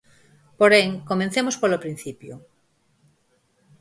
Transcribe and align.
Porén, 0.59 0.87
comecemos 1.09 1.55
polo 1.61 1.81
principio. 1.83 2.33